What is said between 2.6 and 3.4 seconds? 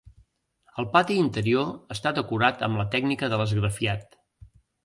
amb la tècnica